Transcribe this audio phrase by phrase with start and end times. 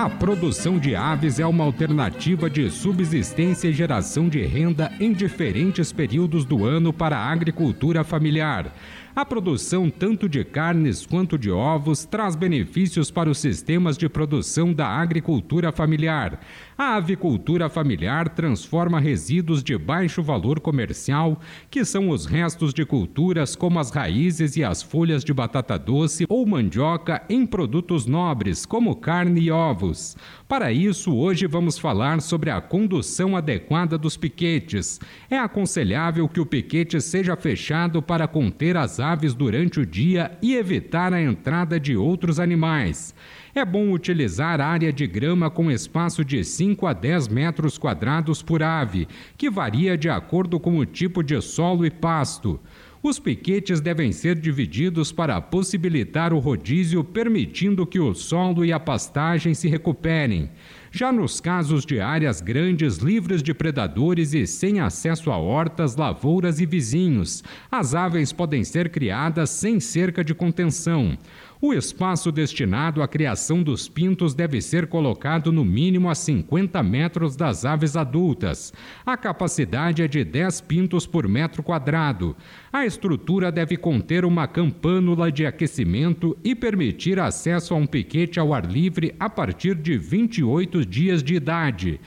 [0.00, 5.92] A produção de aves é uma alternativa de subsistência e geração de renda em diferentes
[5.92, 8.74] períodos do ano para a agricultura familiar.
[9.14, 14.72] A produção tanto de carnes quanto de ovos traz benefícios para os sistemas de produção
[14.72, 16.40] da agricultura familiar.
[16.82, 21.38] A avicultura familiar transforma resíduos de baixo valor comercial,
[21.70, 26.24] que são os restos de culturas como as raízes e as folhas de batata doce
[26.26, 30.16] ou mandioca, em produtos nobres, como carne e ovos.
[30.48, 34.98] Para isso, hoje vamos falar sobre a condução adequada dos piquetes.
[35.28, 40.54] É aconselhável que o piquete seja fechado para conter as aves durante o dia e
[40.54, 43.14] evitar a entrada de outros animais.
[43.52, 48.62] É bom utilizar área de grama com espaço de 5 a 10 metros quadrados por
[48.62, 52.60] ave, que varia de acordo com o tipo de solo e pasto.
[53.02, 58.78] Os piquetes devem ser divididos para possibilitar o rodízio, permitindo que o solo e a
[58.78, 60.50] pastagem se recuperem.
[60.92, 66.60] Já nos casos de áreas grandes, livres de predadores e sem acesso a hortas, lavouras
[66.60, 71.16] e vizinhos, as aves podem ser criadas sem cerca de contenção.
[71.62, 77.36] O espaço destinado à criação dos pintos deve ser colocado no mínimo a 50 metros
[77.36, 78.72] das aves adultas.
[79.04, 82.34] A capacidade é de 10 pintos por metro quadrado.
[82.72, 88.54] A estrutura deve conter uma campânula de aquecimento e permitir acesso a um piquete ao
[88.54, 92.00] ar livre a partir de 28 dias de idade.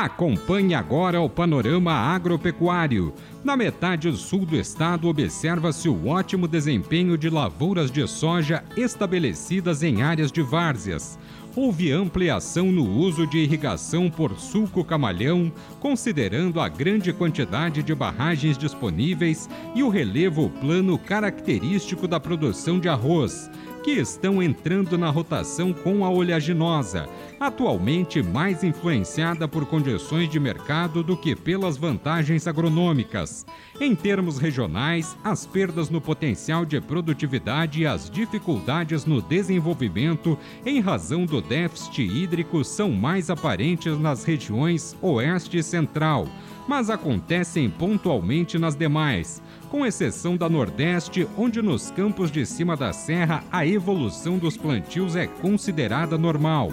[0.00, 3.12] Acompanhe agora o panorama agropecuário.
[3.42, 10.00] Na metade sul do estado, observa-se o ótimo desempenho de lavouras de soja estabelecidas em
[10.00, 11.18] áreas de várzeas.
[11.56, 15.50] Houve ampliação no uso de irrigação por sulco camalhão,
[15.80, 22.88] considerando a grande quantidade de barragens disponíveis e o relevo plano característico da produção de
[22.88, 23.50] arroz
[23.82, 27.08] que estão entrando na rotação com a oleaginosa,
[27.38, 33.46] atualmente mais influenciada por condições de mercado do que pelas vantagens agronômicas.
[33.80, 40.80] Em termos regionais, as perdas no potencial de produtividade e as dificuldades no desenvolvimento em
[40.80, 46.26] razão do déficit hídrico são mais aparentes nas regiões Oeste e Central,
[46.68, 52.92] mas acontecem pontualmente nas demais com exceção da Nordeste, onde nos campos de cima da
[52.92, 56.70] serra a evolução dos plantios é considerada normal.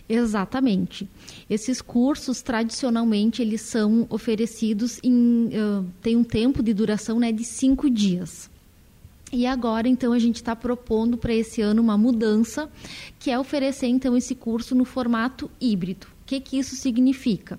[0.09, 1.07] Exatamente.
[1.51, 7.45] Esses cursos tradicionalmente eles são oferecidos em uh, tem um tempo de duração né, de
[7.45, 8.49] cinco dias.
[9.31, 12.71] E agora, então, a gente está propondo para esse ano uma mudança,
[13.19, 16.07] que é oferecer, então, esse curso no formato híbrido.
[16.27, 17.59] Que, que isso significa?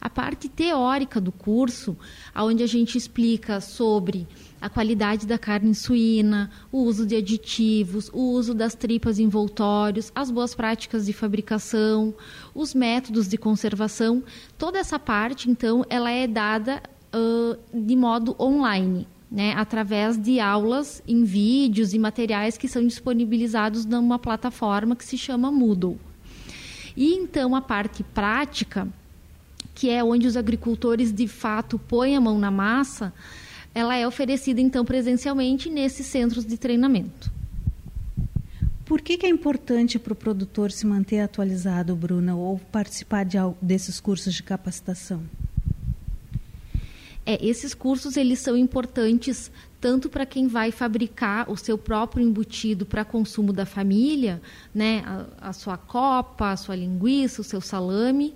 [0.00, 1.96] A parte teórica do curso,
[2.36, 4.26] onde a gente explica sobre
[4.60, 10.30] a qualidade da carne suína, o uso de aditivos, o uso das tripas envoltórios, as
[10.30, 12.12] boas práticas de fabricação,
[12.54, 14.22] os métodos de conservação,
[14.58, 16.82] toda essa parte, então, ela é dada
[17.14, 19.06] uh, de modo online.
[19.30, 25.18] Né, através de aulas em vídeos e materiais que são disponibilizados numa plataforma que se
[25.18, 25.98] chama Moodle.
[26.98, 28.88] E então a parte prática,
[29.72, 33.14] que é onde os agricultores de fato põem a mão na massa,
[33.72, 37.30] ela é oferecida então presencialmente nesses centros de treinamento.
[38.84, 43.38] Por que, que é importante para o produtor se manter atualizado, Bruna, ou participar de,
[43.62, 45.22] desses cursos de capacitação?
[47.24, 52.84] É, esses cursos eles são importantes tanto para quem vai fabricar o seu próprio embutido
[52.84, 54.42] para consumo da família,
[54.74, 58.34] né, a, a, sua copa, a sua linguiça, o seu salame,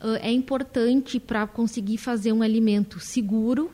[0.00, 3.70] uh, é importante para conseguir fazer um alimento seguro,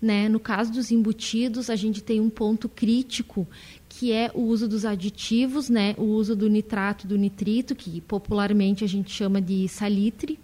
[0.00, 0.28] né?
[0.28, 3.48] No caso dos embutidos, a gente tem um ponto crítico
[3.88, 5.94] que é o uso dos aditivos, né?
[5.96, 10.38] O uso do nitrato, do nitrito, que popularmente a gente chama de salitre.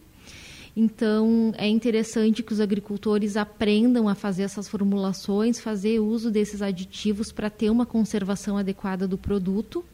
[0.76, 7.32] Então, é interessante que os agricultores aprendam a fazer essas formulações, fazer uso desses aditivos
[7.32, 9.84] para ter uma conservação adequada do produto.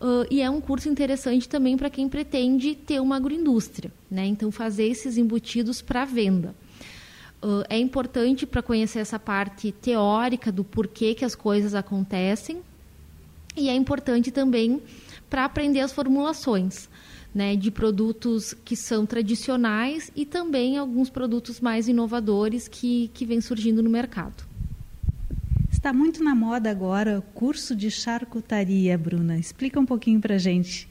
[0.00, 4.24] Uh, e é um curso interessante também para quem pretende ter uma agroindústria, né?
[4.26, 6.54] Então, fazer esses embutidos para venda.
[7.42, 12.62] Uh, é importante para conhecer essa parte teórica do porquê que as coisas acontecem
[13.56, 14.80] e é importante também
[15.28, 16.88] para aprender as formulações
[17.34, 23.40] né, de produtos que são tradicionais e também alguns produtos mais inovadores que, que vêm
[23.40, 24.44] surgindo no mercado.
[25.70, 29.38] Está muito na moda agora o curso de charcutaria, Bruna.
[29.38, 30.88] Explica um pouquinho para gente.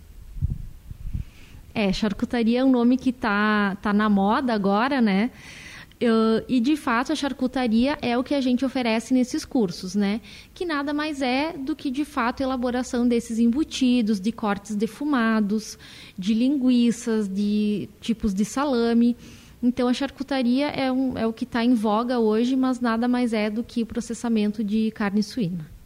[1.75, 5.29] É, charcutaria é um nome que está tá na moda agora, né?
[6.47, 10.21] E de fato a charcutaria é o que a gente oferece nesses cursos, né?
[10.53, 15.77] Que nada mais é do que de fato a elaboração desses embutidos, de cortes defumados,
[16.17, 19.17] de linguiças, de tipos de salame.
[19.61, 23.33] Então a charcutaria é, um, é o que está em voga hoje, mas nada mais
[23.33, 25.78] é do que o processamento de carne suína.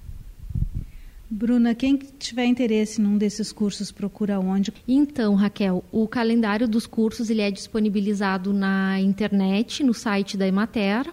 [1.34, 4.72] Bruna, quem tiver interesse num desses cursos procura onde?
[4.88, 11.12] Então, Raquel, o calendário dos cursos ele é disponibilizado na internet, no site da Emater.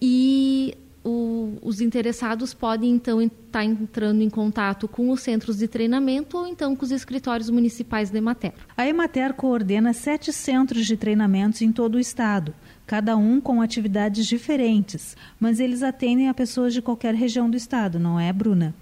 [0.00, 5.66] E o, os interessados podem então estar tá entrando em contato com os centros de
[5.66, 8.52] treinamento ou então com os escritórios municipais da Emater.
[8.76, 12.54] A Emater coordena sete centros de treinamentos em todo o estado,
[12.86, 17.98] cada um com atividades diferentes, mas eles atendem a pessoas de qualquer região do estado,
[17.98, 18.72] não é, Bruna?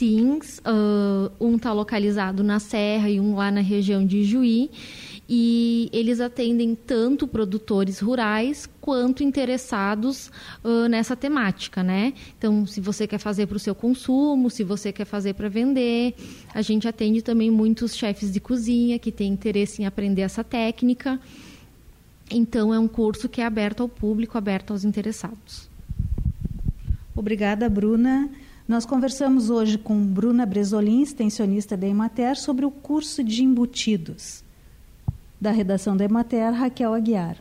[0.00, 4.70] Sim, uh, um está localizado na Serra e um lá na região de Juí.
[5.28, 10.32] E eles atendem tanto produtores rurais quanto interessados
[10.64, 12.14] uh, nessa temática, né?
[12.38, 16.14] Então, se você quer fazer para o seu consumo, se você quer fazer para vender,
[16.54, 21.20] a gente atende também muitos chefes de cozinha que têm interesse em aprender essa técnica.
[22.30, 25.68] Então, é um curso que é aberto ao público, aberto aos interessados.
[27.14, 28.30] Obrigada, Bruna.
[28.70, 34.44] Nós conversamos hoje com Bruna Bresolim, extensionista da Emater, sobre o curso de embutidos.
[35.40, 37.38] Da redação da Emater, Raquel Aguiar.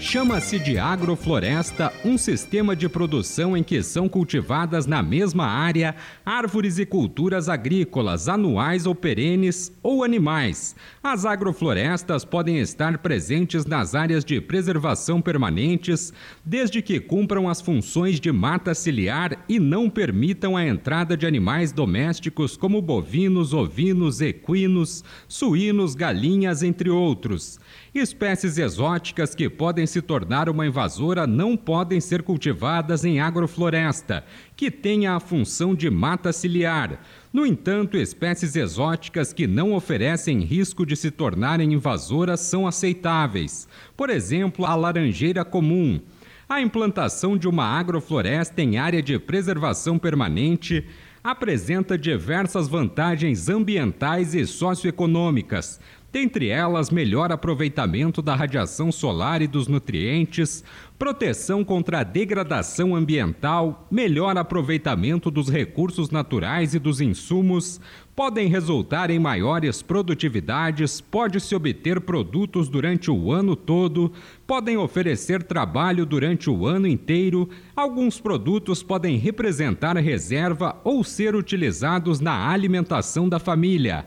[0.00, 5.94] Chama-se de agrofloresta um sistema de produção em que são cultivadas na mesma área
[6.24, 10.74] árvores e culturas agrícolas, anuais ou perenes, ou animais.
[11.02, 18.18] As agroflorestas podem estar presentes nas áreas de preservação permanentes, desde que cumpram as funções
[18.18, 25.04] de mata ciliar e não permitam a entrada de animais domésticos como bovinos, ovinos, equinos,
[25.28, 27.60] suínos, galinhas, entre outros.
[27.94, 34.24] Espécies exóticas que podem se tornar uma invasora não podem ser cultivadas em agrofloresta,
[34.56, 37.02] que tenha a função de mata ciliar.
[37.32, 43.68] No entanto, espécies exóticas que não oferecem risco de se tornarem invasoras são aceitáveis.
[43.96, 46.00] Por exemplo, a laranjeira comum.
[46.48, 50.84] A implantação de uma agrofloresta em área de preservação permanente
[51.22, 55.78] apresenta diversas vantagens ambientais e socioeconômicas,
[56.12, 60.64] Dentre elas, melhor aproveitamento da radiação solar e dos nutrientes,
[60.98, 67.80] proteção contra a degradação ambiental, melhor aproveitamento dos recursos naturais e dos insumos,
[68.16, 74.12] podem resultar em maiores produtividades, pode-se obter produtos durante o ano todo,
[74.48, 82.18] podem oferecer trabalho durante o ano inteiro, alguns produtos podem representar reserva ou ser utilizados
[82.18, 84.06] na alimentação da família.